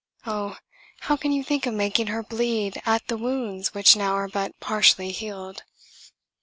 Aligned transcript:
Oh! 0.25 0.57
how 1.01 1.15
can 1.15 1.31
you 1.31 1.43
think 1.43 1.67
of 1.67 1.75
making 1.75 2.07
her 2.07 2.23
bleed 2.23 2.81
at 2.87 3.07
the 3.07 3.17
wounds 3.17 3.75
which 3.75 3.95
now 3.95 4.15
are 4.15 4.27
but 4.27 4.59
partially 4.59 5.11
healed? 5.11 5.61